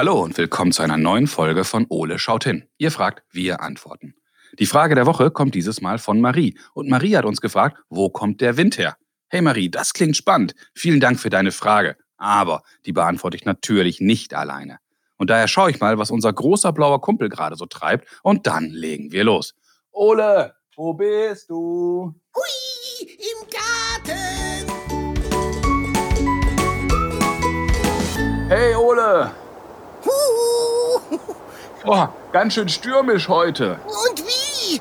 Hallo 0.00 0.18
und 0.22 0.38
willkommen 0.38 0.72
zu 0.72 0.80
einer 0.80 0.96
neuen 0.96 1.26
Folge 1.26 1.62
von 1.62 1.84
Ole 1.90 2.18
schaut 2.18 2.44
hin. 2.44 2.64
Ihr 2.78 2.90
fragt, 2.90 3.22
wir 3.32 3.60
antworten. 3.60 4.14
Die 4.58 4.64
Frage 4.64 4.94
der 4.94 5.04
Woche 5.04 5.30
kommt 5.30 5.54
dieses 5.54 5.82
Mal 5.82 5.98
von 5.98 6.22
Marie. 6.22 6.56
Und 6.72 6.88
Marie 6.88 7.14
hat 7.18 7.26
uns 7.26 7.42
gefragt, 7.42 7.76
wo 7.90 8.08
kommt 8.08 8.40
der 8.40 8.56
Wind 8.56 8.78
her? 8.78 8.96
Hey 9.28 9.42
Marie, 9.42 9.70
das 9.70 9.92
klingt 9.92 10.16
spannend. 10.16 10.54
Vielen 10.74 11.00
Dank 11.00 11.20
für 11.20 11.28
deine 11.28 11.52
Frage. 11.52 11.98
Aber 12.16 12.62
die 12.86 12.94
beantworte 12.94 13.36
ich 13.36 13.44
natürlich 13.44 14.00
nicht 14.00 14.32
alleine. 14.32 14.78
Und 15.18 15.28
daher 15.28 15.48
schaue 15.48 15.70
ich 15.70 15.80
mal, 15.80 15.98
was 15.98 16.10
unser 16.10 16.32
großer 16.32 16.72
blauer 16.72 17.02
Kumpel 17.02 17.28
gerade 17.28 17.56
so 17.56 17.66
treibt. 17.66 18.08
Und 18.22 18.46
dann 18.46 18.70
legen 18.70 19.12
wir 19.12 19.24
los. 19.24 19.54
Ole, 19.92 20.54
wo 20.76 20.94
bist 20.94 21.50
du? 21.50 22.14
Hui, 22.34 23.06
im 23.18 23.46
Garten. 23.50 24.66
Hey 28.48 28.74
Ole! 28.74 29.30
Oh, 31.84 32.06
ganz 32.32 32.54
schön 32.54 32.68
stürmisch 32.68 33.28
heute. 33.28 33.78
Und 33.86 34.22
wie? 34.26 34.80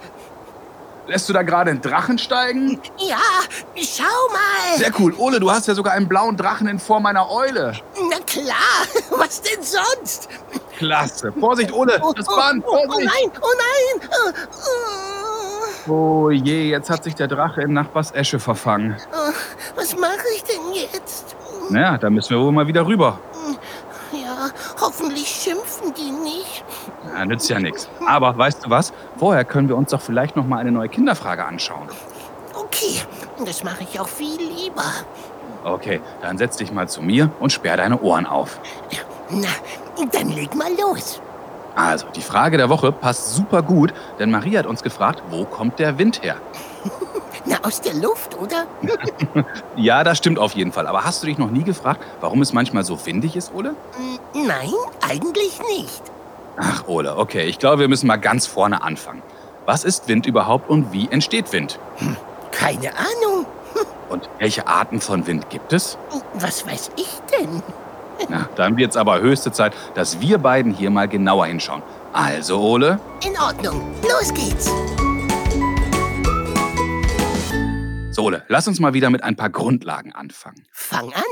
Lässt 1.08 1.27
du 1.27 1.34
da 1.34 1.41
gerade 1.41 1.72
einen 1.72 1.81
Drachen 1.81 2.20
steigen? 2.20 2.80
Ja, 2.98 3.17
schau 3.77 4.03
mal. 4.31 4.77
Sehr 4.77 4.91
cool. 4.99 5.16
Ole, 5.17 5.39
du 5.39 5.49
hast 5.49 5.67
ja 5.67 5.73
sogar 5.73 5.94
einen 5.94 6.08
blauen 6.08 6.38
Drachen 6.38 6.67
in 6.67 6.77
Form 6.77 7.05
einer 7.08 7.31
Eule. 7.31 7.73
Na 8.12 8.17
klar, 8.27 8.85
was 9.17 9.41
denn 9.41 9.63
sonst? 9.63 10.30
Klasse. 10.77 11.31
Vorsicht, 11.39 11.73
Ole, 11.73 11.99
das 12.16 12.27
Band. 12.27 12.63
oh, 12.67 12.77
oh 12.88 13.00
nein, 13.00 13.31
oh 13.41 13.47
nein. 13.58 14.09
Oh, 14.11 14.31
Oh 15.91 16.30
je, 16.30 16.69
jetzt 16.69 16.91
hat 16.91 17.03
sich 17.03 17.16
der 17.16 17.28
Drache 17.28 17.61
in 17.63 17.73
Nachbars 17.73 18.11
Esche 18.11 18.38
verfangen. 18.39 18.95
oh, 19.11 19.31
was 19.75 19.95
mache 19.97 20.13
ich 20.36 20.44
denn 20.44 20.73
jetzt? 20.73 21.36
Naja, 21.69 21.97
da 21.97 22.11
müssen 22.11 22.30
wir 22.31 22.39
wohl 22.39 22.52
mal 22.52 22.67
wieder 22.67 22.86
rüber. 22.86 23.19
Ja, 24.11 24.50
hoffentlich 24.80 25.28
schimpfen 25.28 25.94
die 25.95 26.11
nicht. 26.11 26.63
Ja, 27.20 27.25
nützt 27.25 27.50
ja 27.50 27.59
nichts. 27.59 27.89
Aber 28.08 28.38
weißt 28.38 28.66
du 28.66 28.70
was? 28.70 28.94
Vorher 29.17 29.44
können 29.44 29.67
wir 29.67 29.75
uns 29.75 29.92
doch 29.92 30.00
vielleicht 30.00 30.38
noch 30.38 30.48
mal 30.48 30.59
eine 30.59 30.72
neue 30.72 30.88
Kinderfrage 30.88 31.44
anschauen. 31.44 31.89
Okay, 32.56 33.02
das 33.45 33.62
mache 33.66 33.84
ich 33.84 34.00
auch 34.00 34.08
viel 34.08 34.38
lieber. 34.38 34.86
Okay, 35.66 36.00
dann 36.22 36.38
setz 36.38 36.56
dich 36.56 36.72
mal 36.72 36.88
zu 36.88 37.02
mir 37.02 37.30
und 37.42 37.52
sperr 37.52 37.75
deine 37.75 38.00
Ohren 38.00 38.25
auf. 38.25 38.62
Na, 39.30 39.50
dann 40.14 40.30
leg 40.30 40.56
mal 40.56 40.72
los. 40.80 41.22
Also, 41.75 42.08
die 42.16 42.22
Frage 42.22 42.56
der 42.56 42.70
Woche 42.70 42.94
passt 42.94 43.36
super 43.36 43.64
gut, 43.64 43.94
denn 44.17 44.31
Marie 44.31 44.58
hat 44.58 44.66
uns 44.66 44.81
gefragt, 44.81 45.22
wo 45.30 45.44
kommt 45.44 45.78
der 45.78 45.97
Wind 45.97 46.23
her? 46.23 46.38
Na, 47.45 47.58
aus 47.64 47.81
der 47.81 47.95
Luft, 47.95 48.38
oder? 48.38 48.66
Ja, 49.75 50.06
das 50.06 50.17
stimmt 50.20 50.40
auf 50.40 50.53
jeden 50.53 50.72
Fall. 50.72 50.88
Aber 50.88 51.03
hast 51.03 51.22
du 51.22 51.28
dich 51.28 51.38
noch 51.38 51.52
nie 51.52 51.64
gefragt, 51.64 52.02
warum 52.22 52.42
es 52.42 52.53
manchmal 52.53 52.86
so 52.86 53.06
windig 53.06 53.36
ist, 53.36 53.53
Ole? 53.53 53.75
Nein, 54.34 54.72
eigentlich 55.02 55.59
nicht. 55.78 56.02
Ach, 56.61 56.88
Ole, 56.88 57.15
okay. 57.17 57.45
Ich 57.45 57.57
glaube, 57.59 57.79
wir 57.79 57.88
müssen 57.88 58.07
mal 58.07 58.17
ganz 58.17 58.45
vorne 58.45 58.81
anfangen. 58.83 59.21
Was 59.65 59.83
ist 59.83 60.07
Wind 60.07 60.25
überhaupt 60.25 60.69
und 60.69 60.91
wie 60.91 61.07
entsteht 61.09 61.53
Wind? 61.53 61.79
Keine 62.51 62.91
Ahnung. 62.97 63.45
Und 64.09 64.27
welche 64.39 64.67
Arten 64.67 64.99
von 64.99 65.27
Wind 65.27 65.49
gibt 65.49 65.71
es? 65.71 65.97
Was 66.33 66.66
weiß 66.66 66.91
ich 66.97 67.19
denn? 67.31 67.61
Na, 68.27 68.49
dann 68.55 68.75
wird's 68.75 68.97
aber 68.97 69.21
höchste 69.21 69.51
Zeit, 69.51 69.73
dass 69.93 70.19
wir 70.19 70.39
beiden 70.39 70.73
hier 70.73 70.89
mal 70.89 71.07
genauer 71.07 71.45
hinschauen. 71.45 71.83
Also, 72.11 72.59
Ole, 72.59 72.99
In 73.25 73.38
Ordnung, 73.39 73.81
los 74.01 74.33
geht's. 74.33 74.66
so 78.11 78.23
Ole, 78.23 78.44
lass 78.47 78.67
uns 78.67 78.79
mal 78.79 78.94
wieder 78.94 79.09
mit 79.11 79.23
ein 79.23 79.35
paar 79.35 79.50
Grundlagen 79.51 80.13
anfangen. 80.13 80.66
Fang 80.73 81.13
an. 81.13 81.23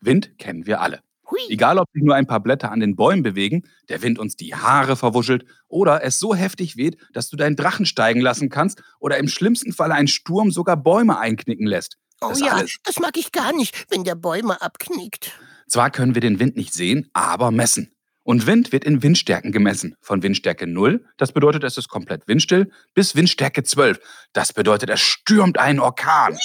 Wind 0.00 0.38
kennen 0.38 0.66
wir 0.66 0.80
alle. 0.80 1.00
Hui. 1.32 1.40
Egal, 1.48 1.78
ob 1.78 1.88
sich 1.92 2.02
nur 2.02 2.14
ein 2.14 2.26
paar 2.26 2.40
Blätter 2.40 2.70
an 2.70 2.80
den 2.80 2.94
Bäumen 2.94 3.22
bewegen, 3.22 3.62
der 3.88 4.02
Wind 4.02 4.18
uns 4.18 4.36
die 4.36 4.54
Haare 4.54 4.96
verwuschelt 4.96 5.44
oder 5.68 6.04
es 6.04 6.18
so 6.18 6.34
heftig 6.34 6.76
weht, 6.76 6.98
dass 7.12 7.30
du 7.30 7.36
deinen 7.36 7.56
Drachen 7.56 7.86
steigen 7.86 8.20
lassen 8.20 8.50
kannst 8.50 8.82
oder 9.00 9.16
im 9.18 9.28
schlimmsten 9.28 9.72
Fall 9.72 9.92
ein 9.92 10.08
Sturm 10.08 10.50
sogar 10.50 10.76
Bäume 10.76 11.18
einknicken 11.18 11.66
lässt. 11.66 11.96
Oh 12.20 12.28
Das 12.28 12.40
ja, 12.40 12.52
alles. 12.52 12.76
das 12.84 13.00
mag 13.00 13.16
ich 13.16 13.32
gar 13.32 13.54
nicht, 13.54 13.86
wenn 13.90 14.04
der 14.04 14.14
Bäume 14.14 14.60
abknickt. 14.60 15.32
Zwar 15.68 15.90
können 15.90 16.14
wir 16.14 16.20
den 16.20 16.38
Wind 16.38 16.56
nicht 16.56 16.74
sehen, 16.74 17.08
aber 17.14 17.50
messen. 17.50 17.94
Und 18.24 18.46
Wind 18.46 18.70
wird 18.70 18.84
in 18.84 19.02
Windstärken 19.02 19.50
gemessen. 19.50 19.96
Von 20.00 20.22
Windstärke 20.22 20.66
0, 20.66 21.04
das 21.16 21.32
bedeutet, 21.32 21.64
es 21.64 21.76
ist 21.76 21.88
komplett 21.88 22.28
windstill, 22.28 22.70
bis 22.94 23.16
Windstärke 23.16 23.64
12. 23.64 23.98
Das 24.32 24.52
bedeutet, 24.52 24.90
es 24.90 25.00
stürmt 25.00 25.58
einen 25.58 25.80
Orkan. 25.80 26.38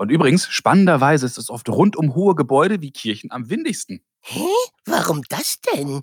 Und 0.00 0.10
übrigens, 0.10 0.48
spannenderweise 0.48 1.26
ist 1.26 1.36
es 1.36 1.50
oft 1.50 1.68
rund 1.68 1.94
um 1.94 2.14
hohe 2.14 2.34
Gebäude 2.34 2.80
wie 2.80 2.90
Kirchen 2.90 3.30
am 3.30 3.50
windigsten. 3.50 4.00
Hä? 4.22 4.46
Warum 4.86 5.20
das 5.28 5.60
denn? 5.60 6.00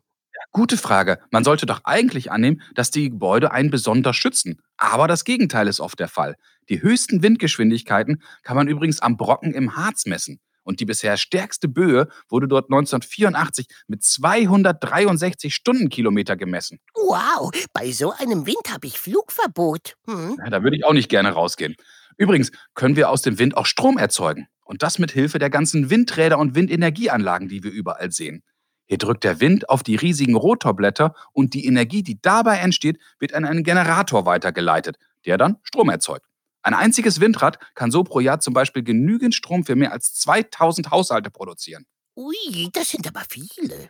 Gute 0.52 0.78
Frage. 0.78 1.18
Man 1.32 1.44
sollte 1.44 1.66
doch 1.66 1.82
eigentlich 1.84 2.32
annehmen, 2.32 2.62
dass 2.76 2.92
die 2.92 3.10
Gebäude 3.10 3.52
einen 3.52 3.72
besonders 3.72 4.16
schützen. 4.16 4.62
Aber 4.78 5.08
das 5.08 5.24
Gegenteil 5.24 5.68
ist 5.68 5.80
oft 5.80 6.00
der 6.00 6.10
Fall. 6.10 6.36
Die 6.70 6.84
höchsten 6.84 7.24
Windgeschwindigkeiten 7.24 8.22
kann 8.44 8.56
man 8.56 8.68
übrigens 8.68 9.02
am 9.02 9.18
Brocken 9.18 9.56
im 9.56 9.76
Harz 9.76 10.06
messen. 10.06 10.40
Und 10.62 10.80
die 10.80 10.86
bisher 10.86 11.18
stärkste 11.18 11.68
Böe 11.68 12.08
wurde 12.30 12.48
dort 12.48 12.66
1984 12.66 13.66
mit 13.88 14.04
263 14.04 15.56
Stundenkilometer 15.56 16.36
gemessen. 16.36 16.78
Wow, 16.94 17.50
bei 17.74 17.92
so 17.92 18.12
einem 18.12 18.46
Wind 18.46 18.70
habe 18.70 18.86
ich 18.86 19.00
Flugverbot. 19.00 19.96
Hm? 20.06 20.36
Ja, 20.38 20.52
da 20.52 20.62
würde 20.62 20.78
ich 20.78 20.86
auch 20.86 20.94
nicht 20.94 21.10
gerne 21.10 21.32
rausgehen. 21.32 21.76
Übrigens 22.18 22.52
können 22.74 22.96
wir 22.96 23.10
aus 23.10 23.22
dem 23.22 23.40
Wind 23.40 23.56
auch 23.56 23.66
Strom 23.66 23.98
erzeugen. 23.98 24.48
Und 24.66 24.84
das 24.84 25.00
mit 25.00 25.12
Hilfe 25.12 25.40
der 25.40 25.50
ganzen 25.50 25.90
Windräder 25.90 26.38
und 26.40 26.56
Windenergieanlagen, 26.56 27.48
die 27.48 27.64
wir 27.64 27.72
überall 27.72 28.12
sehen. 28.12 28.44
Hier 28.86 28.98
drückt 28.98 29.24
der 29.24 29.40
Wind 29.40 29.70
auf 29.70 29.84
die 29.84 29.96
riesigen 29.96 30.36
Rotorblätter 30.36 31.14
und 31.34 31.54
die 31.54 31.66
Energie, 31.66 32.04
die 32.04 32.22
dabei 32.22 32.58
entsteht, 32.58 33.00
wird 33.20 33.34
an 33.34 33.46
einen 33.46 33.64
Generator 33.64 34.26
weitergeleitet, 34.26 34.98
der 35.26 35.38
dann 35.38 35.58
Strom 35.64 35.90
erzeugt. 35.90 36.26
Ein 36.64 36.74
einziges 36.74 37.22
Windrad 37.22 37.60
kann 37.76 37.92
so 37.92 38.04
pro 38.04 38.20
Jahr 38.20 38.40
zum 38.40 38.54
Beispiel 38.54 38.84
genügend 38.84 39.36
Strom 39.36 39.64
für 39.66 39.76
mehr 39.76 39.92
als 39.92 40.14
2000 40.16 40.92
Haushalte 40.92 41.30
produzieren. 41.30 41.86
Ui, 42.16 42.70
das 42.74 42.90
sind 42.90 43.08
aber 43.08 43.24
viele. 43.30 43.90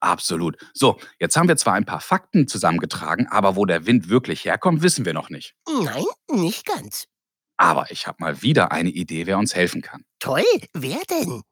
Absolut. 0.00 0.56
So, 0.74 0.98
jetzt 1.18 1.36
haben 1.36 1.48
wir 1.48 1.56
zwar 1.56 1.74
ein 1.74 1.86
paar 1.86 2.00
Fakten 2.00 2.48
zusammengetragen, 2.48 3.26
aber 3.28 3.56
wo 3.56 3.64
der 3.64 3.86
Wind 3.86 4.08
wirklich 4.08 4.44
herkommt, 4.44 4.82
wissen 4.82 5.04
wir 5.04 5.14
noch 5.14 5.30
nicht. 5.30 5.54
Nein, 5.66 6.04
nicht 6.30 6.66
ganz. 6.66 7.08
Aber 7.56 7.90
ich 7.90 8.06
habe 8.06 8.18
mal 8.20 8.42
wieder 8.42 8.72
eine 8.72 8.90
Idee, 8.90 9.26
wer 9.26 9.38
uns 9.38 9.54
helfen 9.54 9.82
kann. 9.82 10.04
Toll, 10.18 10.44
wer 10.72 10.98
denn? 11.10 11.42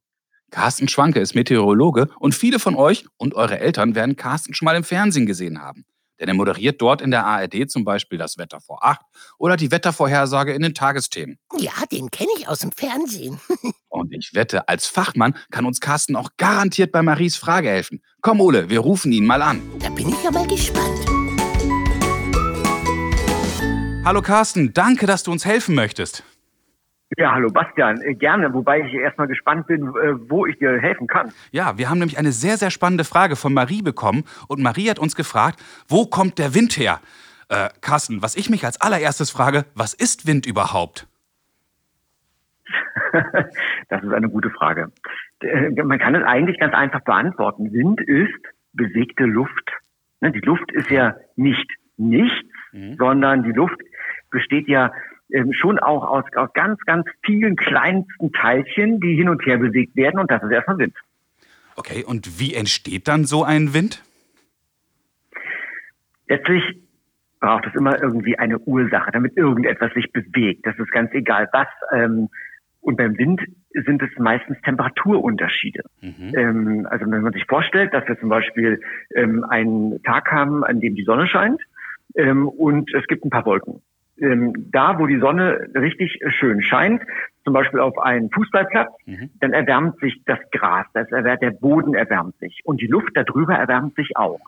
Carsten 0.51 0.89
Schwanke 0.89 1.21
ist 1.21 1.35
Meteorologe 1.35 2.09
und 2.21 2.35
viele 2.35 2.59
von 2.59 2.77
euch 2.77 3.07
und 3.17 3.35
eure 3.35 3.59
Eltern 3.59 3.95
werden 3.95 4.17
Carsten 4.17 4.55
schon 4.55 4.67
mal 4.67 4.77
im 4.77 4.85
Fernsehen 4.85 5.27
gesehen 5.27 5.61
haben. 5.61 5.85
Denn 6.21 6.29
er 6.29 6.35
moderiert 6.35 6.81
dort 6.81 7.03
in 7.03 7.11
der 7.11 7.27
ARD 7.27 7.69
zum 7.69 7.85
Beispiel 7.85 8.19
das 8.19 8.39
Wetter 8.39 8.61
vor 8.61 8.85
acht 8.85 9.01
oder 9.37 9.57
die 9.57 9.73
Wettervorhersage 9.73 10.53
in 10.53 10.63
den 10.63 10.75
Tagesthemen. 10.75 11.39
Ja, 11.59 11.73
den 11.91 12.11
kenne 12.11 12.31
ich 12.39 12.47
aus 12.47 12.61
dem 12.61 12.71
Fernsehen. 12.71 13.41
Und 13.89 14.13
ich 14.13 14.31
wette, 14.33 14.69
als 14.69 14.87
Fachmann 14.87 15.37
kann 15.51 15.67
uns 15.67 15.81
Carsten 15.81 16.15
auch 16.15 16.31
garantiert 16.37 16.93
bei 16.93 17.03
Maries 17.03 17.37
Frage 17.37 17.69
helfen. 17.69 18.01
Komm, 18.21 18.41
Ole, 18.41 18.71
wir 18.71 18.81
rufen 18.81 19.11
ihn 19.13 19.27
mal 19.27 19.43
an. 19.43 19.61
Da 19.81 19.91
bin 19.91 20.09
ich 20.09 20.23
ja 20.23 20.31
mal 20.31 20.47
gespannt. 20.47 21.24
Hallo 24.05 24.21
Carsten, 24.21 24.73
danke, 24.75 25.07
dass 25.07 25.23
du 25.23 25.33
uns 25.33 25.47
helfen 25.47 25.75
möchtest. 25.75 26.25
Ja, 27.17 27.33
hallo 27.33 27.51
Bastian, 27.51 28.01
Äh, 28.03 28.15
gerne, 28.15 28.53
wobei 28.53 28.81
ich 28.81 28.93
erstmal 28.93 29.29
gespannt 29.29 29.67
bin, 29.67 29.83
äh, 29.89 30.15
wo 30.29 30.47
ich 30.47 30.59
dir 30.59 30.79
helfen 30.81 31.07
kann. 31.07 31.33
Ja, 31.53 31.79
wir 31.79 31.89
haben 31.89 31.99
nämlich 31.99 32.19
eine 32.19 32.33
sehr, 32.33 32.57
sehr 32.57 32.71
spannende 32.71 33.05
Frage 33.05 33.37
von 33.37 33.55
Marie 33.55 33.83
bekommen 33.83 34.25
und 34.49 34.61
Marie 34.63 34.91
hat 34.91 34.99
uns 34.99 35.15
gefragt, 35.15 35.61
wo 35.89 36.07
kommt 36.07 36.39
der 36.39 36.55
Wind 36.55 36.77
her? 36.77 37.01
Äh, 37.49 37.69
Carsten, 37.81 38.21
was 38.23 38.37
ich 38.37 38.51
mich 38.51 38.65
als 38.65 38.81
allererstes 38.81 39.31
frage, 39.31 39.65
was 39.75 39.95
ist 39.95 40.27
Wind 40.27 40.47
überhaupt? 40.47 41.07
Das 43.89 44.03
ist 44.03 44.13
eine 44.13 44.29
gute 44.29 44.51
Frage. 44.51 44.91
Äh, 45.41 45.71
Man 45.83 45.99
kann 46.01 46.15
es 46.17 46.25
eigentlich 46.25 46.59
ganz 46.59 46.75
einfach 46.75 47.01
beantworten. 47.01 47.73
Wind 47.73 48.01
ist 48.01 48.35
bewegte 48.73 49.25
Luft. 49.25 49.71
Ne, 50.21 50.33
Die 50.33 50.41
Luft 50.41 50.73
ist 50.73 50.91
ja 50.91 51.15
nicht 51.37 51.71
nichts, 51.97 52.49
sondern 52.99 53.45
die 53.45 53.53
Luft 53.53 53.77
besteht 54.35 54.69
ja 54.69 54.93
ähm, 55.33 55.53
schon 55.53 55.79
auch 55.79 56.05
aus, 56.05 56.25
aus 56.35 56.53
ganz, 56.53 56.79
ganz 56.81 57.07
vielen 57.25 57.57
kleinsten 57.57 58.33
Teilchen, 58.33 59.01
die 59.01 59.15
hin 59.15 59.31
und 59.31 59.45
her 59.47 59.57
bewegt 59.57 59.97
werden 59.97 60.21
und 60.21 60.31
das 60.31 60.43
ist 60.43 60.51
erstmal 60.51 60.79
Wind. 60.79 60.95
Okay, 61.77 62.05
und 62.05 62.39
wie 62.39 62.55
entsteht 62.55 63.09
dann 63.09 63.25
so 63.25 63.43
ein 63.43 63.73
Wind? 63.73 64.03
Letztlich 66.29 66.63
braucht 67.41 67.67
es 67.67 67.75
immer 67.75 68.01
irgendwie 68.01 68.39
eine 68.39 68.59
Ursache, 68.59 69.11
damit 69.13 69.37
irgendetwas 69.37 69.93
sich 69.95 70.13
bewegt. 70.13 70.67
Das 70.67 70.79
ist 70.79 70.91
ganz 70.91 71.13
egal 71.13 71.49
was. 71.53 71.69
Ähm, 71.93 72.29
und 72.81 72.97
beim 72.97 73.17
Wind 73.17 73.41
sind 73.73 74.03
es 74.03 74.11
meistens 74.19 74.59
Temperaturunterschiede. 74.63 75.83
Ähm, 76.03 76.87
also 76.91 77.11
wenn 77.11 77.23
man 77.23 77.33
sich 77.33 77.45
vorstellt, 77.47 77.95
dass 77.95 78.07
wir 78.07 78.19
zum 78.21 78.29
Beispiel 78.29 78.81
einen 79.49 80.03
Tag 80.03 80.31
haben, 80.31 80.65
an 80.65 80.81
dem 80.81 80.95
die 80.95 81.05
Sonne 81.05 81.27
scheint 81.27 81.61
und 82.15 82.95
es 82.95 83.07
gibt 83.07 83.25
ein 83.25 83.31
paar 83.31 83.47
Wolken. 83.47 83.81
Ähm, 84.25 84.71
da, 84.73 84.99
wo 84.99 85.07
die 85.07 85.19
Sonne 85.19 85.69
richtig 85.75 86.19
schön 86.29 86.63
scheint, 86.63 87.03
zum 87.45 87.53
Beispiel 87.53 87.81
auf 87.81 87.99
einen 87.99 88.31
Fußballplatz, 88.31 88.91
mhm. 89.07 89.31
dann 89.41 89.53
erwärmt 89.53 89.99
sich 90.01 90.23
das 90.25 90.39
Gras, 90.51 90.87
das 90.95 91.11
erwärmt, 91.13 91.43
der 91.43 91.51
Boden 91.51 91.95
erwärmt 91.95 92.37
sich 92.39 92.61
und 92.65 92.81
die 92.81 92.87
Luft 92.87 93.11
darüber 93.15 93.55
erwärmt 93.55 93.95
sich 93.97 94.17
auch. 94.17 94.41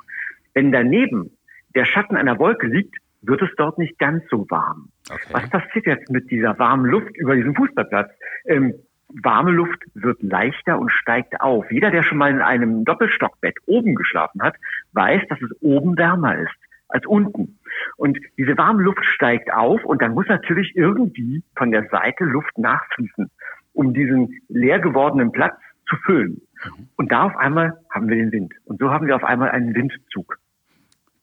Wenn 0.55 0.73
daneben 0.73 1.31
der 1.75 1.85
Schatten 1.85 2.17
einer 2.17 2.39
Wolke 2.39 2.67
liegt, 2.67 2.97
wird 3.23 3.43
es 3.43 3.51
dort 3.57 3.79
nicht 3.79 3.99
ganz 3.99 4.25
so 4.31 4.47
warm. 4.49 4.89
Okay. 5.11 5.29
Was 5.33 5.51
passiert 5.51 5.87
jetzt 5.87 6.11
mit 6.11 6.31
dieser 6.31 6.59
warmen 6.59 6.87
Luft 6.87 7.17
über 7.17 7.35
diesem 7.35 7.55
Fußballplatz? 7.55 8.11
Ähm, 8.47 8.75
warme 9.09 9.51
Luft 9.51 9.85
wird 9.95 10.23
leichter 10.23 10.79
und 10.79 10.91
steigt 10.91 11.41
auf. 11.41 11.71
Jeder, 11.71 11.91
der 11.91 12.03
schon 12.03 12.19
mal 12.19 12.31
in 12.31 12.41
einem 12.41 12.85
Doppelstockbett 12.85 13.57
oben 13.67 13.95
geschlafen 13.95 14.43
hat, 14.43 14.57
weiß, 14.93 15.23
dass 15.29 15.41
es 15.43 15.51
oben 15.61 15.97
wärmer 15.97 16.39
ist 16.39 16.57
als 16.89 17.07
unten. 17.07 17.59
Und 17.97 18.19
diese 18.39 18.57
warme 18.57 18.83
Luft 18.83 19.05
steigt 19.05 19.53
auf 19.53 19.85
und 19.85 20.03
dann 20.03 20.13
muss 20.13 20.27
natürlich 20.29 20.73
irgendwie 20.75 21.43
von 21.57 21.71
der 21.71 21.89
Seite 21.89 22.25
Luft 22.25 22.57
nachfließen, 22.59 23.31
um 23.73 23.95
diesen 23.95 24.41
leer 24.49 24.79
gewordenen 24.79 25.33
Platz 25.33 25.57
zu 25.89 25.97
füllen. 26.05 26.41
Mhm. 26.65 26.89
Und 26.97 27.13
da 27.13 27.25
auf 27.25 27.37
einmal 27.37 27.79
haben 27.91 28.09
wir 28.09 28.17
den 28.17 28.33
Wind. 28.33 28.55
Und 28.65 28.81
so 28.81 28.91
haben 28.91 29.07
wir 29.07 29.17
auf 29.17 29.25
einmal 29.25 29.51
einen 29.51 29.75
Windzug. 29.75 30.39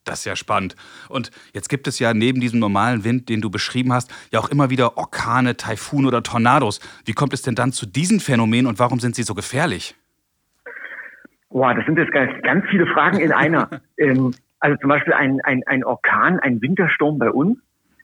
Das 0.04 0.20
ist 0.20 0.26
ja 0.26 0.36
spannend. 0.36 0.76
Und 1.08 1.32
jetzt 1.54 1.70
gibt 1.70 1.88
es 1.88 1.98
ja 2.00 2.14
neben 2.14 2.42
diesem 2.42 2.60
normalen 2.60 3.04
Wind, 3.06 3.30
den 3.30 3.40
du 3.40 3.50
beschrieben 3.50 3.94
hast, 3.94 4.14
ja 4.32 4.40
auch 4.40 4.50
immer 4.50 4.70
wieder 4.70 4.98
Orkane, 4.98 5.56
Taifun 5.56 6.06
oder 6.06 6.24
Tornados. 6.24 6.82
Wie 7.06 7.14
kommt 7.14 7.34
es 7.34 7.42
denn 7.42 7.56
dann 7.56 7.72
zu 7.72 7.86
diesen 7.86 8.20
Phänomenen 8.20 8.68
und 8.68 8.80
warum 8.80 9.00
sind 9.00 9.16
sie 9.16 9.24
so 9.24 9.34
gefährlich? 9.34 9.96
Boah, 11.50 11.74
das 11.74 11.86
sind 11.86 11.98
jetzt 11.98 12.12
ganz, 12.12 12.32
ganz 12.42 12.66
viele 12.70 12.88
Fragen 12.88 13.20
in 13.20 13.32
einer. 13.32 13.70
ähm, 13.98 14.34
also 14.64 14.78
zum 14.78 14.90
Beispiel 14.90 15.12
ein, 15.12 15.42
ein, 15.42 15.62
ein 15.66 15.84
Orkan, 15.84 16.40
ein 16.40 16.62
Wintersturm 16.62 17.20
bei 17.20 17.30
uns, 17.30 17.58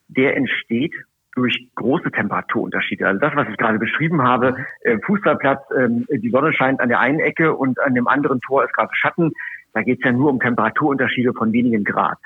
der 0.09 0.35
entsteht 0.35 0.93
durch 1.33 1.69
große 1.75 2.11
Temperaturunterschiede. 2.11 3.07
Also 3.07 3.19
das, 3.21 3.33
was 3.33 3.47
ich 3.47 3.55
gerade 3.55 3.79
beschrieben 3.79 4.21
habe, 4.23 4.57
äh, 4.81 4.97
Fußballplatz, 5.05 5.61
äh, 5.71 6.17
die 6.17 6.29
Sonne 6.29 6.51
scheint 6.51 6.81
an 6.81 6.89
der 6.89 6.99
einen 6.99 7.21
Ecke 7.21 7.55
und 7.55 7.79
an 7.79 7.95
dem 7.95 8.09
anderen 8.09 8.41
Tor 8.41 8.65
ist 8.65 8.73
gerade 8.73 8.93
Schatten. 8.93 9.31
Da 9.73 9.83
geht 9.83 9.99
es 9.99 10.05
ja 10.05 10.11
nur 10.11 10.29
um 10.29 10.41
Temperaturunterschiede 10.41 11.31
von 11.33 11.53
wenigen 11.53 11.85
Grad. 11.85 12.17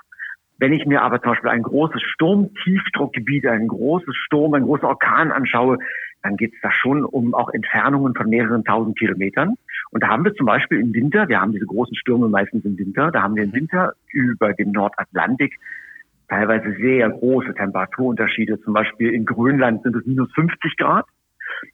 Wenn 0.58 0.74
ich 0.74 0.88
mir 0.88 1.04
aber 1.04 1.22
zum 1.22 1.34
Beispiel 1.34 1.52
ein 1.52 1.62
großes 1.62 2.02
Sturmtiefdruckgebiet, 2.02 3.46
ein 3.46 3.68
großes 3.68 4.16
Sturm, 4.16 4.56
einen 4.56 4.66
großen 4.66 4.86
Orkan 4.86 5.32
anschaue, 5.32 5.78
dann 6.24 6.38
geht 6.38 6.56
es 6.56 6.62
da 6.62 6.72
schon 6.72 7.06
um 7.06 7.36
auch 7.36 7.52
Entfernungen 7.54 8.16
von 8.16 8.30
mehreren 8.30 8.64
tausend 8.64 8.98
Kilometern. 8.98 9.58
Und 9.94 10.02
da 10.02 10.08
haben 10.08 10.26
wir 10.26 10.34
zum 10.34 10.48
Beispiel 10.48 10.80
im 10.80 10.94
Winter, 10.94 11.30
wir 11.30 11.40
haben 11.40 11.52
diese 11.52 11.68
großen 11.68 11.96
Stürme 11.96 12.28
meistens 12.28 12.66
im 12.66 12.78
Winter, 12.78 13.12
da 13.12 13.22
haben 13.22 13.36
wir 13.36 13.44
im 13.44 13.54
Winter 13.54 13.94
über 14.12 14.54
dem 14.54 14.72
Nordatlantik 14.72 15.60
teilweise 16.28 16.74
sehr 16.74 17.10
große 17.10 17.54
Temperaturunterschiede. 17.54 18.60
Zum 18.62 18.74
Beispiel 18.74 19.14
in 19.14 19.26
Grönland 19.26 19.84
sind 19.84 19.96
es 19.96 20.06
minus 20.08 20.32
50 20.34 20.78
Grad. 20.78 21.06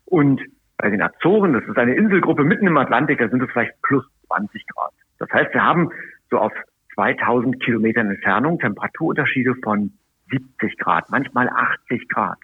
Und 0.06 0.42
bei 0.78 0.90
den 0.90 1.02
Azoren, 1.02 1.54
das 1.54 1.64
ist 1.64 1.78
eine 1.78 1.96
Inselgruppe 1.96 2.44
mitten 2.44 2.68
im 2.68 2.78
Atlantik, 2.78 3.20
da 3.20 3.30
sind 3.30 3.42
es 3.42 3.50
vielleicht 3.52 3.82
plus 3.84 4.04
20 4.28 4.66
Grad. 4.68 4.92
Das 5.20 5.30
heißt, 5.32 5.54
wir 5.54 5.64
haben 5.64 5.90
so 6.30 6.40
auf 6.40 6.52
2000 6.96 7.64
Kilometern 7.64 8.10
Entfernung 8.10 8.60
Temperaturunterschiede 8.60 9.56
von 9.64 9.94
70 10.30 10.78
Grad, 10.78 11.10
manchmal 11.10 11.48
80 11.48 12.10
Grad. 12.10 12.38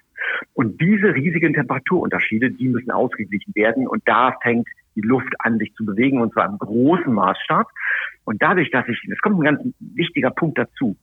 Und 0.53 0.79
diese 0.79 1.13
riesigen 1.13 1.53
Temperaturunterschiede, 1.53 2.51
die 2.51 2.69
müssen 2.69 2.91
ausgeglichen 2.91 3.53
werden. 3.55 3.87
Und 3.87 4.03
da 4.05 4.37
fängt 4.41 4.67
die 4.95 5.01
Luft 5.01 5.33
an, 5.39 5.57
sich 5.57 5.73
zu 5.75 5.85
bewegen, 5.85 6.21
und 6.21 6.33
zwar 6.33 6.47
im 6.47 6.57
großen 6.57 7.13
Maßstab. 7.13 7.67
Und 8.23 8.41
dadurch, 8.41 8.71
dass 8.71 8.87
ich, 8.87 8.99
es 9.11 9.19
kommt 9.19 9.39
ein 9.39 9.43
ganz 9.43 9.61
wichtiger 9.79 10.31
Punkt 10.31 10.57
dazu, 10.57 10.97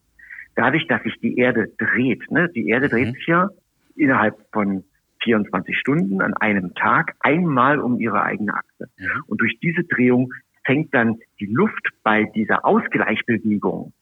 dadurch, 0.55 0.87
dass 0.87 1.03
sich 1.03 1.19
die 1.21 1.37
Erde 1.39 1.73
dreht, 1.79 2.31
ne, 2.31 2.49
die 2.49 2.69
Erde 2.69 2.89
dreht 2.89 3.09
mhm. 3.09 3.13
sich 3.13 3.27
ja 3.27 3.49
innerhalb 3.97 4.37
von 4.53 4.85
24 5.23 5.79
Stunden 5.79 6.21
an 6.21 6.35
einem 6.35 6.75
Tag 6.75 7.15
einmal 7.21 7.79
um 7.79 8.01
ihre 8.01 8.23
eigene 8.23 8.55
Achse. 8.55 8.89
Mhm. 8.99 9.25
Und 9.27 9.41
durch 9.41 9.59
diese 9.63 9.85
Drehung 9.85 10.33
fängt 10.65 10.95
dann 10.95 11.19
die 11.39 11.47
Luft 11.47 11.89
bei 12.03 12.25
dieser 12.25 12.65
Ausgleichbewegung 12.65 13.93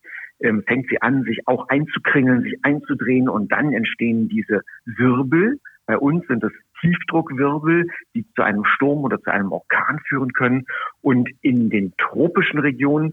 ähm, 0.40 0.62
fängt 0.66 0.88
sie 0.88 1.00
an, 1.02 1.22
sich 1.24 1.46
auch 1.46 1.68
einzukringeln, 1.68 2.42
sich 2.42 2.58
einzudrehen 2.62 3.28
und 3.28 3.52
dann 3.52 3.72
entstehen 3.72 4.28
diese 4.28 4.62
Wirbel. 4.84 5.60
Bei 5.86 5.98
uns 5.98 6.26
sind 6.26 6.42
es 6.44 6.52
Tiefdruckwirbel, 6.80 7.86
die 8.14 8.26
zu 8.34 8.42
einem 8.42 8.64
Sturm 8.64 9.04
oder 9.04 9.20
zu 9.20 9.30
einem 9.30 9.52
Orkan 9.52 10.00
führen 10.08 10.32
können. 10.32 10.66
Und 11.02 11.28
in 11.42 11.70
den 11.70 11.94
tropischen 11.96 12.60
Regionen, 12.60 13.12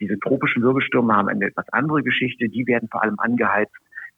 diese 0.00 0.18
tropischen 0.18 0.62
Wirbelstürme 0.62 1.14
haben 1.14 1.28
eine 1.28 1.46
etwas 1.46 1.68
andere 1.72 2.02
Geschichte. 2.02 2.48
Die 2.48 2.66
werden 2.66 2.88
vor 2.90 3.02
allem 3.02 3.18
angeheizt 3.18 3.74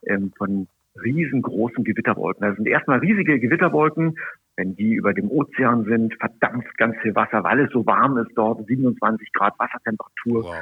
ähm, 0.06 0.32
von 0.36 0.68
riesengroßen 1.02 1.84
Gewitterwolken. 1.84 2.46
Das 2.46 2.56
sind 2.56 2.66
erstmal 2.66 2.98
riesige 2.98 3.38
Gewitterwolken. 3.38 4.18
Wenn 4.56 4.74
die 4.74 4.94
über 4.94 5.14
dem 5.14 5.30
Ozean 5.30 5.84
sind, 5.84 6.14
verdampft 6.14 6.76
ganz 6.78 6.96
viel 7.00 7.14
Wasser, 7.14 7.44
weil 7.44 7.60
es 7.60 7.70
so 7.70 7.86
warm 7.86 8.18
ist 8.18 8.32
dort, 8.34 8.66
27 8.66 9.32
Grad 9.32 9.56
Wassertemperatur. 9.58 10.44
Wow. 10.44 10.54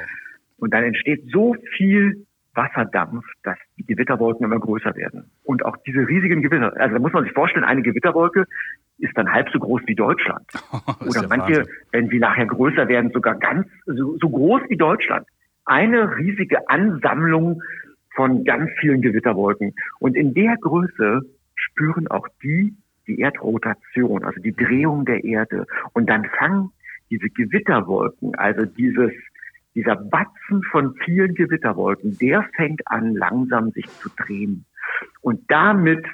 Und 0.59 0.73
dann 0.73 0.83
entsteht 0.83 1.31
so 1.31 1.55
viel 1.75 2.25
Wasserdampf, 2.53 3.25
dass 3.43 3.57
die 3.77 3.85
Gewitterwolken 3.85 4.45
immer 4.45 4.59
größer 4.59 4.95
werden. 4.95 5.31
Und 5.47 5.63
auch 5.63 5.77
diese 5.85 6.05
riesigen 6.07 6.41
Gewitter, 6.41 6.75
also 6.75 6.95
da 6.95 6.99
muss 6.99 7.13
man 7.13 7.23
sich 7.23 7.31
vorstellen, 7.31 7.63
eine 7.63 7.81
Gewitterwolke 7.81 8.45
ist 8.97 9.17
dann 9.17 9.31
halb 9.31 9.49
so 9.49 9.59
groß 9.59 9.81
wie 9.85 9.95
Deutschland. 9.95 10.45
Oder 10.99 11.25
manche, 11.29 11.59
Wahnsinn. 11.59 11.73
wenn 11.91 12.09
sie 12.09 12.19
nachher 12.19 12.45
größer 12.47 12.89
werden, 12.89 13.11
sogar 13.11 13.35
ganz 13.35 13.65
so, 13.85 14.17
so 14.17 14.29
groß 14.29 14.63
wie 14.67 14.75
Deutschland. 14.75 15.25
Eine 15.63 16.17
riesige 16.17 16.69
Ansammlung 16.69 17.61
von 18.13 18.43
ganz 18.43 18.69
vielen 18.81 19.01
Gewitterwolken. 19.01 19.73
Und 19.99 20.17
in 20.17 20.33
der 20.33 20.57
Größe 20.57 21.21
spüren 21.55 22.07
auch 22.09 22.27
die 22.43 22.75
die 23.07 23.19
Erdrotation, 23.19 24.25
also 24.25 24.41
die 24.41 24.53
Drehung 24.53 25.05
der 25.05 25.23
Erde. 25.23 25.65
Und 25.93 26.09
dann 26.09 26.25
fangen 26.37 26.71
diese 27.09 27.29
Gewitterwolken, 27.29 28.35
also 28.35 28.65
dieses 28.65 29.13
dieser 29.75 29.95
Batzen 29.95 30.63
von 30.71 30.95
vielen 31.05 31.35
Gewitterwolken, 31.35 32.17
der 32.17 32.43
fängt 32.55 32.81
an, 32.87 33.13
langsam 33.13 33.69
sich 33.71 33.87
zu 33.99 34.09
drehen. 34.09 34.65
Und 35.27 35.41
damit 35.49 36.05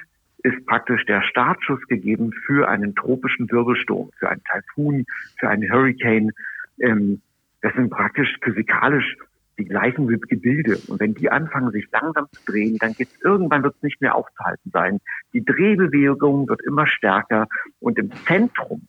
ist 0.42 0.66
praktisch 0.66 1.06
der 1.06 1.22
Startschuss 1.22 1.80
gegeben 1.86 2.32
für 2.32 2.68
einen 2.68 2.96
tropischen 2.96 3.48
Wirbelsturm, 3.48 4.10
für 4.18 4.28
einen 4.28 4.42
Taifun, 4.42 5.06
für 5.38 5.48
einen 5.48 5.70
Hurricane. 5.70 6.32
Ähm, 6.80 7.22
das 7.62 7.72
sind 7.74 7.90
praktisch 7.90 8.36
physikalisch 8.42 9.16
die 9.56 9.66
gleichen 9.66 10.08
Gebilde. 10.08 10.78
Und 10.88 10.98
wenn 10.98 11.14
die 11.14 11.30
anfangen, 11.30 11.70
sich 11.70 11.86
langsam 11.92 12.26
zu 12.32 12.44
drehen, 12.44 12.76
dann 12.78 12.94
geht's 12.94 13.14
irgendwann 13.22 13.62
wird 13.62 13.76
es 13.76 13.82
nicht 13.84 14.00
mehr 14.00 14.16
aufzuhalten 14.16 14.72
sein. 14.72 14.98
Die 15.32 15.44
Drehbewegung 15.44 16.48
wird 16.48 16.62
immer 16.62 16.88
stärker 16.88 17.46
und 17.78 18.00
im 18.00 18.10
Zentrum 18.26 18.88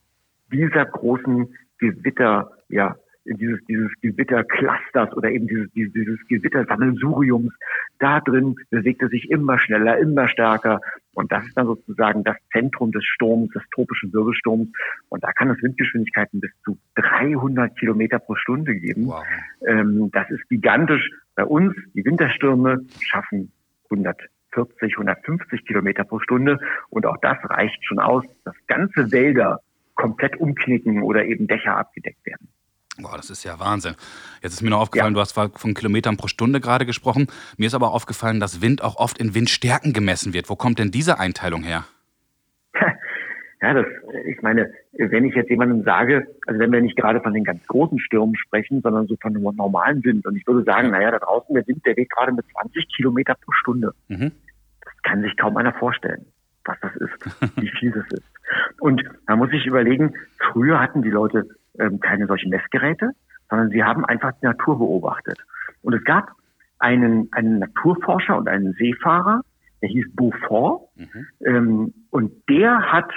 dieser 0.51 0.85
großen 0.85 1.55
Gewitter, 1.77 2.49
ja, 2.67 2.95
dieses, 3.25 3.59
dieses 3.65 3.91
Gewitterclusters 4.01 5.13
oder 5.13 5.29
eben 5.31 5.47
dieses, 5.47 5.71
dieses, 5.71 5.93
dieses 5.93 6.27
Gewittersammelsuriums, 6.27 7.53
da 7.99 8.19
drin 8.21 8.55
bewegt 8.69 9.01
er 9.01 9.09
sich 9.09 9.29
immer 9.29 9.57
schneller, 9.59 9.97
immer 9.97 10.27
stärker. 10.27 10.79
Und 11.13 11.31
das 11.31 11.45
ist 11.45 11.57
dann 11.57 11.65
sozusagen 11.67 12.23
das 12.23 12.35
Zentrum 12.51 12.91
des 12.91 13.03
Sturms, 13.05 13.49
des 13.53 13.63
tropischen 13.73 14.13
Wirbelsturms. 14.13 14.69
Und 15.09 15.23
da 15.23 15.31
kann 15.31 15.49
es 15.49 15.61
Windgeschwindigkeiten 15.61 16.39
bis 16.39 16.51
zu 16.63 16.77
300 16.95 17.77
Kilometer 17.77 18.19
pro 18.19 18.35
Stunde 18.35 18.75
geben. 18.75 19.07
Wow. 19.07 19.23
Ähm, 19.65 20.09
das 20.11 20.29
ist 20.29 20.47
gigantisch. 20.49 21.09
Bei 21.35 21.45
uns, 21.45 21.75
die 21.93 22.05
Winterstürme 22.05 22.85
schaffen 22.99 23.51
140, 23.89 24.93
150 24.93 25.65
Kilometer 25.65 26.03
pro 26.03 26.19
Stunde. 26.19 26.59
Und 26.89 27.05
auch 27.05 27.17
das 27.21 27.37
reicht 27.45 27.83
schon 27.85 27.99
aus, 27.99 28.23
dass 28.43 28.55
ganze 28.67 29.11
Wälder 29.11 29.61
komplett 29.95 30.37
umknicken 30.37 31.01
oder 31.01 31.25
eben 31.25 31.47
Dächer 31.47 31.77
abgedeckt 31.77 32.25
werden. 32.25 32.49
Boah, 32.97 33.17
das 33.17 33.29
ist 33.29 33.43
ja 33.43 33.59
Wahnsinn. 33.59 33.95
Jetzt 34.41 34.53
ist 34.53 34.61
mir 34.61 34.69
noch 34.69 34.79
aufgefallen, 34.79 35.13
ja. 35.13 35.15
du 35.15 35.21
hast 35.21 35.31
zwar 35.31 35.49
von 35.49 35.73
Kilometern 35.73 36.15
pro 36.15 36.27
Stunde 36.27 36.61
gerade 36.61 36.85
gesprochen. 36.85 37.27
Mir 37.57 37.67
ist 37.67 37.73
aber 37.73 37.91
aufgefallen, 37.91 38.39
dass 38.39 38.61
Wind 38.61 38.81
auch 38.81 38.95
oft 38.95 39.17
in 39.17 39.35
Windstärken 39.35 39.91
gemessen 39.91 40.33
wird. 40.33 40.49
Wo 40.49 40.55
kommt 40.55 40.79
denn 40.79 40.91
diese 40.91 41.19
Einteilung 41.19 41.63
her? 41.63 41.85
Ja, 43.61 43.73
das, 43.73 43.85
ich 44.27 44.39
meine, 44.43 44.71
wenn 44.91 45.25
ich 45.25 45.33
jetzt 45.33 45.49
jemandem 45.49 45.83
sage, 45.83 46.27
also 46.45 46.59
wenn 46.59 46.71
wir 46.71 46.81
nicht 46.81 46.97
gerade 46.97 47.19
von 47.21 47.33
den 47.33 47.43
ganz 47.43 47.65
großen 47.65 47.97
Stürmen 47.97 48.35
sprechen, 48.35 48.81
sondern 48.81 49.07
so 49.07 49.15
von 49.19 49.35
einem 49.35 49.55
normalen 49.55 50.03
Wind, 50.03 50.27
und 50.27 50.35
ich 50.35 50.45
würde 50.45 50.63
sagen, 50.63 50.91
naja, 50.91 51.09
da 51.09 51.17
draußen 51.17 51.55
der 51.55 51.65
Wind, 51.65 51.83
der 51.83 51.97
weht 51.97 52.11
gerade 52.11 52.31
mit 52.31 52.45
20 52.61 52.87
Kilometer 52.95 53.33
pro 53.33 53.51
Stunde. 53.53 53.93
Mhm. 54.07 54.33
Das 54.81 54.93
kann 55.01 55.23
sich 55.23 55.35
kaum 55.37 55.57
einer 55.57 55.73
vorstellen, 55.73 56.27
was 56.65 56.77
das 56.81 56.95
ist, 56.97 57.57
wie 57.59 57.71
viel 57.79 57.91
das 57.91 58.05
ist. 58.11 58.25
Und 58.79 59.01
man 59.25 59.39
muss 59.39 59.49
sich 59.49 59.65
überlegen, 59.65 60.13
früher 60.51 60.79
hatten 60.79 61.01
die 61.01 61.09
Leute 61.09 61.47
ähm, 61.79 61.99
keine 61.99 62.27
solchen 62.27 62.49
Messgeräte, 62.49 63.11
sondern 63.49 63.69
sie 63.69 63.83
haben 63.83 64.05
einfach 64.05 64.31
die 64.41 64.45
Natur 64.45 64.77
beobachtet. 64.77 65.39
Und 65.81 65.93
es 65.93 66.03
gab 66.03 66.31
einen, 66.79 67.29
einen 67.31 67.59
Naturforscher 67.59 68.37
und 68.37 68.47
einen 68.47 68.73
Seefahrer, 68.73 69.41
der 69.81 69.89
hieß 69.89 70.15
Beaufort, 70.15 70.89
mhm. 70.95 71.27
ähm, 71.45 71.93
und 72.09 72.31
der 72.49 72.91
hat 72.91 73.11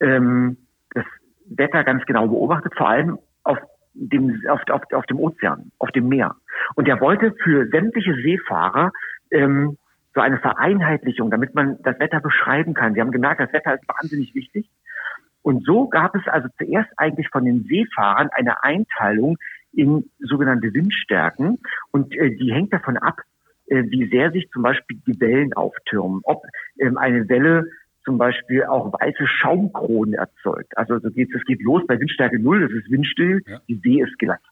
ähm, 0.00 0.56
das 0.94 1.04
Wetter 1.46 1.84
ganz 1.84 2.04
genau 2.06 2.28
beobachtet, 2.28 2.74
vor 2.76 2.88
allem 2.88 3.18
auf 3.44 3.58
dem, 3.94 4.42
auf, 4.48 4.60
auf, 4.70 4.82
auf 4.92 5.06
dem 5.06 5.18
Ozean, 5.18 5.72
auf 5.78 5.90
dem 5.90 6.08
Meer. 6.08 6.36
Und 6.74 6.88
er 6.88 7.00
wollte 7.00 7.34
für 7.42 7.68
sämtliche 7.68 8.14
Seefahrer 8.14 8.92
ähm, 9.30 9.78
so 10.14 10.20
eine 10.20 10.38
Vereinheitlichung, 10.38 11.30
damit 11.30 11.54
man 11.54 11.78
das 11.82 11.98
Wetter 12.00 12.20
beschreiben 12.20 12.74
kann. 12.74 12.94
Sie 12.94 13.00
haben 13.00 13.12
gemerkt, 13.12 13.40
das 13.40 13.52
Wetter 13.52 13.74
ist 13.74 13.86
wahnsinnig 13.88 14.34
wichtig. 14.34 14.70
Und 15.46 15.64
so 15.64 15.86
gab 15.86 16.16
es 16.16 16.26
also 16.26 16.48
zuerst 16.58 16.90
eigentlich 16.96 17.28
von 17.28 17.44
den 17.44 17.62
Seefahrern 17.68 18.30
eine 18.32 18.64
Einteilung 18.64 19.38
in 19.72 20.10
sogenannte 20.18 20.74
Windstärken. 20.74 21.60
Und 21.92 22.12
äh, 22.16 22.34
die 22.34 22.52
hängt 22.52 22.72
davon 22.72 22.96
ab, 22.96 23.20
äh, 23.68 23.84
wie 23.84 24.08
sehr 24.08 24.32
sich 24.32 24.50
zum 24.50 24.62
Beispiel 24.62 24.98
die 25.06 25.20
Wellen 25.20 25.52
auftürmen. 25.52 26.20
Ob 26.24 26.42
ähm, 26.80 26.98
eine 26.98 27.28
Welle 27.28 27.66
zum 28.04 28.18
Beispiel 28.18 28.64
auch 28.64 28.92
weiße 28.92 29.24
Schaumkronen 29.28 30.14
erzeugt. 30.14 30.76
Also 30.76 30.98
so 30.98 31.12
geht, 31.12 31.32
es 31.32 31.44
geht 31.44 31.62
los 31.62 31.86
bei 31.86 32.00
Windstärke 32.00 32.40
null, 32.40 32.62
das 32.62 32.72
ist 32.72 32.90
windstill, 32.90 33.40
ja. 33.46 33.60
die 33.68 33.76
See 33.84 34.02
ist 34.02 34.18
glatt. 34.18 34.42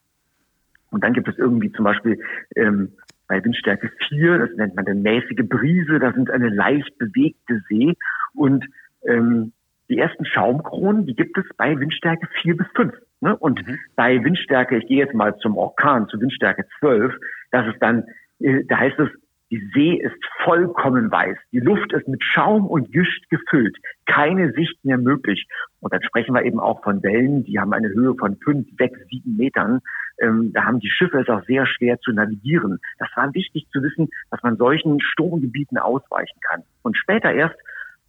Und 0.92 1.02
dann 1.02 1.12
gibt 1.12 1.26
es 1.26 1.36
irgendwie 1.36 1.72
zum 1.72 1.86
Beispiel 1.86 2.20
ähm, 2.54 2.92
bei 3.26 3.44
Windstärke 3.44 3.90
4, 4.10 4.38
das 4.38 4.50
nennt 4.56 4.76
man 4.76 4.86
eine 4.86 5.00
mäßige 5.00 5.44
Brise, 5.48 5.98
da 5.98 6.12
sind 6.12 6.30
eine 6.30 6.50
leicht 6.50 6.96
bewegte 6.98 7.64
See. 7.68 7.96
Und 8.32 8.64
ähm, 9.08 9.52
die 9.88 9.98
ersten 9.98 10.24
Schaumkronen, 10.24 11.06
die 11.06 11.14
gibt 11.14 11.36
es 11.36 11.44
bei 11.56 11.78
Windstärke 11.78 12.28
4 12.42 12.56
bis 12.56 12.66
5. 12.74 12.94
Ne? 13.20 13.36
Und 13.36 13.66
mhm. 13.66 13.78
bei 13.96 14.22
Windstärke, 14.22 14.78
ich 14.78 14.86
gehe 14.86 14.98
jetzt 14.98 15.14
mal 15.14 15.36
zum 15.38 15.56
Orkan, 15.56 16.08
zu 16.08 16.20
Windstärke 16.20 16.66
12, 16.80 17.14
das 17.50 17.66
ist 17.66 17.80
dann, 17.80 18.04
äh, 18.40 18.64
da 18.66 18.78
heißt 18.78 18.98
es, 18.98 19.08
die 19.50 19.70
See 19.74 19.94
ist 19.94 20.16
vollkommen 20.42 21.10
weiß. 21.12 21.36
Die 21.52 21.60
Luft 21.60 21.92
ist 21.92 22.08
mit 22.08 22.22
Schaum 22.24 22.66
und 22.66 22.90
Gischt 22.90 23.28
gefüllt. 23.30 23.76
Keine 24.06 24.52
Sicht 24.52 24.84
mehr 24.84 24.98
möglich. 24.98 25.46
Und 25.80 25.92
dann 25.92 26.02
sprechen 26.02 26.34
wir 26.34 26.44
eben 26.44 26.58
auch 26.58 26.82
von 26.82 27.02
Wellen, 27.02 27.44
die 27.44 27.60
haben 27.60 27.72
eine 27.72 27.90
Höhe 27.90 28.14
von 28.14 28.36
fünf, 28.38 28.66
sechs, 28.78 28.98
sieben 29.10 29.36
Metern. 29.36 29.80
Ähm, 30.18 30.52
da 30.52 30.64
haben 30.64 30.80
die 30.80 30.90
Schiffe 30.90 31.20
es 31.20 31.28
auch 31.28 31.44
sehr 31.44 31.66
schwer 31.66 32.00
zu 32.00 32.12
navigieren. 32.12 32.80
Das 32.98 33.08
war 33.14 33.32
wichtig 33.34 33.68
zu 33.70 33.82
wissen, 33.82 34.08
dass 34.30 34.42
man 34.42 34.56
solchen 34.56 35.00
Sturmgebieten 35.00 35.78
ausweichen 35.78 36.40
kann. 36.40 36.62
Und 36.82 36.96
später 36.96 37.32
erst 37.32 37.56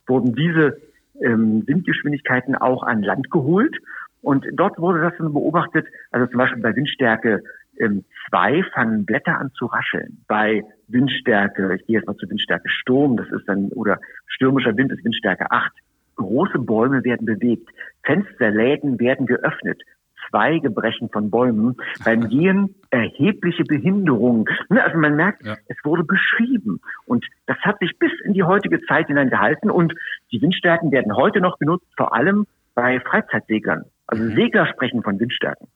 wurden 0.07 0.33
diese 0.35 0.81
ähm, 1.21 1.63
Windgeschwindigkeiten 1.67 2.55
auch 2.55 2.83
an 2.83 3.03
Land 3.03 3.31
geholt. 3.31 3.75
Und 4.21 4.45
dort 4.53 4.79
wurde 4.79 5.01
das 5.01 5.13
dann 5.17 5.33
beobachtet, 5.33 5.85
also 6.11 6.25
zum 6.27 6.37
Beispiel 6.39 6.61
bei 6.61 6.75
Windstärke 6.75 7.43
ähm, 7.79 8.03
fangen 8.31 9.05
Blätter 9.05 9.37
an 9.37 9.51
zu 9.51 9.65
rascheln. 9.67 10.23
Bei 10.27 10.63
Windstärke, 10.87 11.75
ich 11.75 11.85
gehe 11.85 11.97
jetzt 11.97 12.07
mal 12.07 12.17
zu 12.17 12.29
Windstärke 12.29 12.69
Sturm, 12.69 13.17
das 13.17 13.27
ist 13.29 13.47
dann, 13.47 13.69
oder 13.69 13.99
stürmischer 14.27 14.75
Wind 14.77 14.91
ist 14.91 15.03
Windstärke 15.03 15.51
8. 15.51 15.71
Große 16.15 16.59
Bäume 16.59 17.03
werden 17.03 17.25
bewegt, 17.25 17.69
Fensterläden 18.03 18.99
werden 18.99 19.25
geöffnet, 19.25 19.81
Zweige 20.29 20.69
brechen 20.69 21.09
von 21.09 21.29
Bäumen, 21.29 21.75
beim 22.03 22.29
Gehen 22.29 22.75
erhebliche 22.89 23.63
Behinderungen. 23.63 24.45
Ne, 24.69 24.83
also 24.83 24.97
man 24.97 25.15
merkt, 25.15 25.45
ja. 25.45 25.57
es 25.67 25.77
wurde 25.83 26.03
beschrieben. 26.03 26.81
Und 27.05 27.25
das 27.45 27.57
hat 27.59 27.79
sich 27.79 27.97
bis 27.99 28.11
in 28.23 28.33
die 28.33 28.43
heutige 28.43 28.81
Zeit 28.85 29.07
hinein 29.07 29.29
gehalten. 29.29 29.69
Und 29.69 29.93
die 30.31 30.41
Windstärken 30.41 30.91
werden 30.91 31.15
heute 31.15 31.41
noch 31.41 31.59
genutzt, 31.59 31.87
vor 31.97 32.15
allem 32.15 32.45
bei 32.73 32.99
Freizeitseglern. 32.99 33.85
Also 34.07 34.23
mhm. 34.23 34.35
Segler 34.35 34.67
sprechen 34.67 35.03
von 35.03 35.19
Windstärken. 35.19 35.67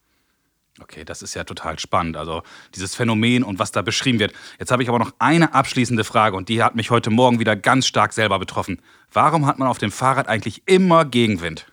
Okay, 0.82 1.03
das 1.03 1.22
ist 1.22 1.34
ja 1.34 1.44
total 1.44 1.77
spannend. 1.79 2.15
Also 2.15 2.41
dieses 2.75 2.96
Phänomen 2.96 3.44
und 3.44 3.60
was 3.60 3.72
da 3.72 3.82
beschrieben 3.82 4.20
wird. 4.20 4.34
Jetzt 4.60 4.72
habe 4.72 4.84
ich 4.84 4.89
aber 4.89 5.00
noch 5.00 5.12
eine 5.20 5.53
abschließende 5.53 6.03
Frage 6.03 6.38
und 6.38 6.50
die 6.50 6.63
hat 6.63 6.75
mich 6.75 6.89
heute 6.89 7.10
Morgen 7.10 7.39
wieder 7.39 7.56
ganz 7.56 7.86
stark 7.88 8.13
selber 8.13 8.39
betroffen. 8.39 8.82
Warum 9.12 9.46
hat 9.46 9.60
man 9.60 9.68
auf 9.68 9.77
dem 9.77 9.91
Fahrrad 9.91 10.27
eigentlich 10.27 10.63
immer 10.68 11.06
Gegenwind? 11.06 11.72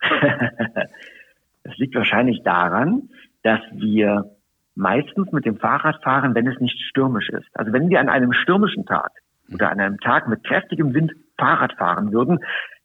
das 1.64 1.76
liegt 1.76 1.94
wahrscheinlich 1.94 2.42
daran, 2.42 3.10
dass 3.42 3.60
wir 3.72 4.36
meistens 4.74 5.30
mit 5.32 5.44
dem 5.44 5.58
Fahrrad 5.58 6.02
fahren, 6.02 6.34
wenn 6.34 6.46
es 6.46 6.58
nicht 6.60 6.80
stürmisch 6.88 7.28
ist. 7.28 7.48
Also 7.54 7.72
wenn 7.72 7.88
wir 7.88 8.00
an 8.00 8.08
einem 8.08 8.32
stürmischen 8.32 8.86
Tag 8.86 9.10
oder 9.52 9.70
an 9.70 9.80
einem 9.80 9.98
Tag 10.00 10.28
mit 10.28 10.44
kräftigem 10.44 10.94
Wind 10.94 11.12
Fahrrad 11.38 11.74
fahren 11.74 12.12
würden, 12.12 12.38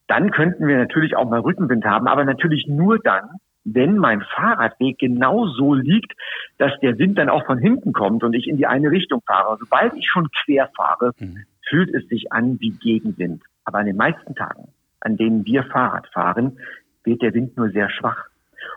dann 0.08 0.32
könnten 0.32 0.67
wir 0.67 0.77
natürlich 0.77 1.15
auch 1.15 1.29
mal 1.29 1.39
Rückenwind 1.39 1.86
haben, 1.86 2.08
aber 2.08 2.25
natürlich 2.25 2.67
nur 2.67 3.00
dann, 3.00 3.29
wenn 3.63 3.98
mein 3.98 4.22
Fahrradweg 4.22 5.00
genau 5.00 5.48
so 5.48 5.74
liegt, 5.74 6.13
dass 6.60 6.72
der 6.82 7.00
Wind 7.00 7.17
dann 7.17 7.29
auch 7.29 7.46
von 7.46 7.58
hinten 7.58 7.94
kommt 7.94 8.24
und 8.24 8.34
ich 8.34 8.48
in 8.48 8.58
die 8.58 8.67
eine 8.67 8.91
Richtung 8.91 9.22
fahre. 9.25 9.58
Sobald 9.60 9.96
ich 9.96 10.08
schon 10.08 10.29
quer 10.44 10.70
fahre, 10.75 11.13
mhm. 11.17 11.46
fühlt 11.67 11.94
es 11.94 12.08
sich 12.08 12.32
an 12.32 12.60
wie 12.60 12.72
Gegenwind. 12.72 13.41
Aber 13.63 13.79
an 13.79 13.88
den 13.88 13.98
meisten 13.98 14.36
Tagen, 14.36 14.70
an 15.00 15.17
denen 15.17 15.46
wir 15.46 15.63
Fahrrad 15.63 16.08
fahren, 16.13 16.60
wird 17.03 17.24
der 17.24 17.34
Wind 17.34 17.58
nur 17.58 17.70
sehr 17.72 17.89
schwach. 17.89 18.27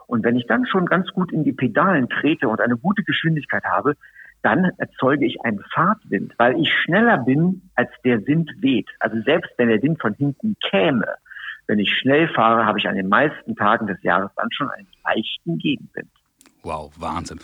Und 0.06 0.24
wenn 0.24 0.36
ich 0.36 0.46
dann 0.46 0.66
schon 0.66 0.86
ganz 0.86 1.08
gut 1.08 1.32
in 1.32 1.44
die 1.44 1.52
Pedalen 1.52 2.08
trete 2.08 2.48
und 2.48 2.60
eine 2.60 2.76
gute 2.76 3.02
Geschwindigkeit 3.02 3.64
habe, 3.64 3.94
dann 4.42 4.70
erzeuge 4.78 5.26
ich 5.26 5.40
einen 5.42 5.62
Fahrtwind, 5.74 6.34
weil 6.38 6.60
ich 6.60 6.72
schneller 6.72 7.18
bin, 7.18 7.70
als 7.74 7.90
der 8.04 8.26
Wind 8.26 8.50
weht. 8.60 8.88
Also 9.00 9.20
selbst 9.22 9.50
wenn 9.56 9.68
der 9.68 9.82
Wind 9.82 10.00
von 10.00 10.14
hinten 10.14 10.56
käme, 10.70 11.16
wenn 11.66 11.78
ich 11.78 11.92
schnell 11.92 12.28
fahre, 12.28 12.64
habe 12.64 12.78
ich 12.78 12.88
an 12.88 12.94
den 12.94 13.08
meisten 13.08 13.56
Tagen 13.56 13.86
des 13.86 14.02
Jahres 14.02 14.30
dann 14.36 14.48
schon 14.52 14.70
einen 14.70 14.86
leichten 15.04 15.58
Gegenwind. 15.58 16.08
Wow, 16.62 16.92
Wahnsinn. 16.98 17.40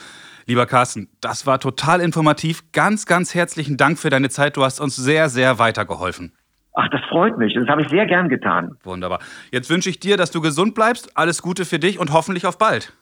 Lieber 0.47 0.67
Carsten, 0.67 1.09
das 1.21 1.47
war 1.47 1.61
total 1.61 2.01
informativ. 2.01 2.73
Ganz, 2.73 3.07
ganz 3.07 3.35
herzlichen 3.35 3.77
Dank 3.77 3.99
für 3.99 4.11
deine 4.11 4.29
Zeit. 4.29 4.57
Du 4.57 4.65
hast 4.65 4.81
uns 4.81 4.97
sehr, 4.97 5.29
sehr 5.29 5.59
weitergeholfen. 5.59 6.33
Ach, 6.75 6.88
das 6.88 7.00
freut 7.09 7.38
mich. 7.38 7.54
Das 7.54 7.69
habe 7.69 7.83
ich 7.83 7.88
sehr 7.88 8.04
gern 8.07 8.28
getan. 8.28 8.76
Wunderbar. 8.83 9.21
Jetzt 9.52 9.71
wünsche 9.71 9.88
ich 9.88 10.00
dir, 10.00 10.16
dass 10.16 10.33
du 10.33 10.40
gesund 10.40 10.75
bleibst. 10.75 11.16
Alles 11.16 11.40
Gute 11.40 11.64
für 11.64 11.78
dich 11.78 12.00
und 12.00 12.12
hoffentlich 12.12 12.47
auf 12.47 12.59
bald. 12.59 12.93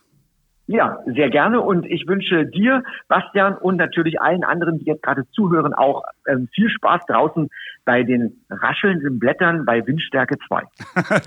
Ja, 0.67 0.99
sehr 1.07 1.31
gerne. 1.31 1.61
Und 1.61 1.87
ich 1.87 2.07
wünsche 2.07 2.47
dir, 2.47 2.85
Bastian, 3.09 3.57
und 3.57 3.77
natürlich 3.77 4.21
allen 4.21 4.45
anderen, 4.45 4.79
die 4.79 4.85
jetzt 4.85 5.03
gerade 5.03 5.25
zuhören, 5.33 5.73
auch 5.73 6.03
ähm, 6.29 6.49
viel 6.55 6.69
Spaß 6.69 7.01
draußen 7.09 7.49
bei 7.85 8.03
den 8.03 8.45
raschelnden 8.51 9.19
Blättern 9.19 9.65
bei 9.65 9.85
Windstärke 9.87 10.37
2. 10.47 10.63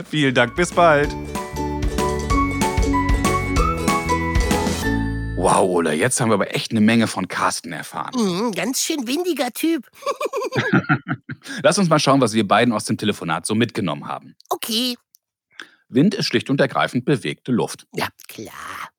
Vielen 0.05 0.35
Dank. 0.35 0.55
Bis 0.55 0.73
bald. 0.73 1.09
Wow, 5.37 5.69
Ola, 5.69 5.93
jetzt 5.93 6.21
haben 6.21 6.29
wir 6.29 6.35
aber 6.35 6.55
echt 6.55 6.71
eine 6.71 6.81
Menge 6.81 7.07
von 7.07 7.27
Carsten 7.27 7.71
erfahren. 7.71 8.13
Mhm, 8.15 8.51
ganz 8.53 8.81
schön 8.81 9.07
windiger 9.07 9.51
Typ. 9.51 9.83
Lass 11.63 11.77
uns 11.77 11.89
mal 11.89 11.99
schauen, 11.99 12.21
was 12.21 12.33
wir 12.33 12.47
beiden 12.47 12.73
aus 12.73 12.85
dem 12.85 12.97
Telefonat 12.97 13.45
so 13.45 13.55
mitgenommen 13.55 14.07
haben. 14.07 14.35
Okay. 14.49 14.95
Wind 15.87 16.15
ist 16.15 16.25
schlicht 16.25 16.49
und 16.49 16.59
ergreifend 16.59 17.05
bewegte 17.05 17.51
Luft. 17.51 17.85
Ja, 17.93 18.07
klar. 18.27 18.89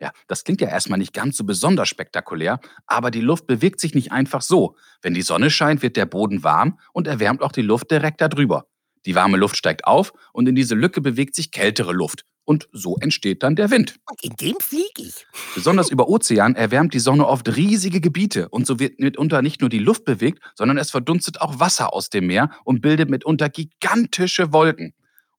Ja, 0.00 0.10
das 0.26 0.42
klingt 0.42 0.60
ja 0.60 0.68
erstmal 0.68 0.98
nicht 0.98 1.12
ganz 1.12 1.36
so 1.36 1.44
besonders 1.44 1.88
spektakulär, 1.88 2.58
aber 2.86 3.12
die 3.12 3.20
Luft 3.20 3.46
bewegt 3.46 3.78
sich 3.78 3.94
nicht 3.94 4.10
einfach 4.10 4.42
so. 4.42 4.76
Wenn 5.00 5.14
die 5.14 5.22
Sonne 5.22 5.48
scheint, 5.48 5.80
wird 5.82 5.96
der 5.96 6.06
Boden 6.06 6.42
warm 6.42 6.80
und 6.92 7.06
erwärmt 7.06 7.40
auch 7.40 7.52
die 7.52 7.62
Luft 7.62 7.92
direkt 7.92 8.20
darüber. 8.20 8.66
Die 9.06 9.14
warme 9.14 9.36
Luft 9.36 9.56
steigt 9.56 9.84
auf 9.84 10.12
und 10.32 10.48
in 10.48 10.56
diese 10.56 10.74
Lücke 10.74 11.00
bewegt 11.00 11.36
sich 11.36 11.52
kältere 11.52 11.92
Luft. 11.92 12.24
Und 12.44 12.68
so 12.72 12.96
entsteht 12.98 13.42
dann 13.42 13.54
der 13.54 13.70
Wind. 13.70 13.96
Und 14.10 14.22
in 14.24 14.34
dem 14.36 14.56
fliege 14.60 14.86
ich. 14.96 15.26
Besonders 15.54 15.90
über 15.90 16.08
Ozean 16.08 16.56
erwärmt 16.56 16.92
die 16.92 16.98
Sonne 16.98 17.26
oft 17.26 17.56
riesige 17.56 18.00
Gebiete 18.00 18.48
und 18.48 18.66
so 18.66 18.80
wird 18.80 18.98
mitunter 18.98 19.42
nicht 19.42 19.60
nur 19.60 19.70
die 19.70 19.78
Luft 19.78 20.04
bewegt, 20.04 20.42
sondern 20.54 20.76
es 20.76 20.90
verdunstet 20.90 21.40
auch 21.40 21.60
Wasser 21.60 21.92
aus 21.92 22.10
dem 22.10 22.26
Meer 22.26 22.50
und 22.64 22.80
bildet 22.80 23.10
mitunter 23.10 23.48
gigantische 23.48 24.52
Wolken. 24.52 24.92